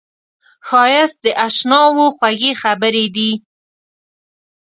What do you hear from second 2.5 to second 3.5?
خبرې دي